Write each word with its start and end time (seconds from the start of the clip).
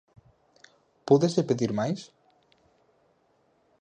Pódese 1.07 1.41
pedir 1.49 1.71
máis? 1.79 2.01